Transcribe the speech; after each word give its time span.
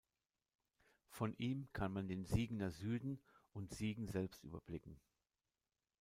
Von 1.09 1.35
ihm 1.37 1.67
kann 1.73 1.93
man 1.93 2.07
den 2.07 2.25
Siegener 2.25 2.71
Süden 2.71 3.21
und 3.53 3.71
Siegen 3.71 4.07
selbst 4.07 4.43
überblicken. 4.43 4.99